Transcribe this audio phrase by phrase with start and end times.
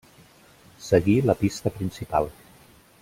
[0.85, 2.31] Seguir la pista principal.